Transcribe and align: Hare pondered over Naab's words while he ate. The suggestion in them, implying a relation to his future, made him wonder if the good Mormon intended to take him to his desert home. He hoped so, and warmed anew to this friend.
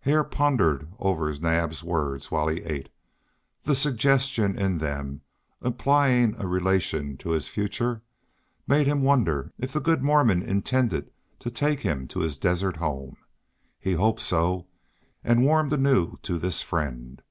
Hare 0.00 0.24
pondered 0.24 0.92
over 0.98 1.32
Naab's 1.40 1.82
words 1.82 2.30
while 2.30 2.48
he 2.48 2.60
ate. 2.64 2.90
The 3.62 3.74
suggestion 3.74 4.54
in 4.58 4.76
them, 4.76 5.22
implying 5.64 6.34
a 6.38 6.46
relation 6.46 7.16
to 7.16 7.30
his 7.30 7.48
future, 7.48 8.02
made 8.66 8.86
him 8.86 9.00
wonder 9.00 9.54
if 9.58 9.72
the 9.72 9.80
good 9.80 10.02
Mormon 10.02 10.42
intended 10.42 11.10
to 11.38 11.50
take 11.50 11.80
him 11.80 12.06
to 12.08 12.20
his 12.20 12.36
desert 12.36 12.76
home. 12.76 13.16
He 13.78 13.92
hoped 13.94 14.20
so, 14.20 14.66
and 15.24 15.44
warmed 15.46 15.72
anew 15.72 16.18
to 16.24 16.38
this 16.38 16.60
friend. 16.60 17.22